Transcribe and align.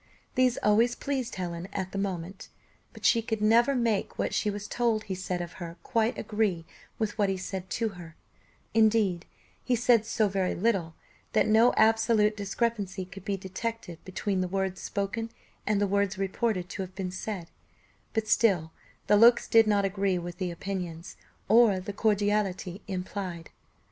These 0.33 0.57
always 0.63 0.95
pleased 0.95 1.35
Helen 1.35 1.67
at 1.71 1.91
the 1.91 1.99
moment, 1.99 2.49
but 2.91 3.05
she 3.05 3.21
could 3.21 3.39
never 3.39 3.75
make 3.75 4.17
what 4.17 4.33
she 4.33 4.49
was 4.49 4.67
told 4.67 5.03
he 5.03 5.13
said 5.13 5.43
of 5.43 5.53
her 5.61 5.77
quite 5.83 6.17
agree 6.17 6.65
with 6.97 7.19
what 7.19 7.29
he 7.29 7.37
said 7.37 7.69
to 7.69 7.89
her: 7.89 8.15
indeed, 8.73 9.27
he 9.63 9.75
said 9.75 10.07
so 10.07 10.27
very 10.27 10.55
little, 10.55 10.95
that 11.33 11.45
no 11.47 11.71
absolute 11.73 12.35
discrepancy 12.35 13.05
could 13.05 13.23
be 13.23 13.37
detected 13.37 14.03
between 14.03 14.41
the 14.41 14.47
words 14.47 14.81
spoken 14.81 15.29
and 15.67 15.79
the 15.79 15.85
words 15.85 16.17
reported 16.17 16.67
to 16.69 16.81
have 16.81 16.95
been 16.95 17.11
said; 17.11 17.51
but 18.13 18.27
still 18.27 18.71
the 19.05 19.17
looks 19.17 19.47
did 19.47 19.67
not 19.67 19.85
agree 19.85 20.17
with 20.17 20.39
the 20.39 20.49
opinions, 20.49 21.15
or 21.47 21.79
the 21.79 21.93
cordiality 21.93 22.81
implied. 22.87 23.51